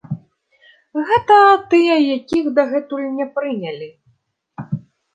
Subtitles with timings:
[1.09, 1.37] Гэта
[1.75, 3.95] тыя, якіх дагэтуль не прынялі.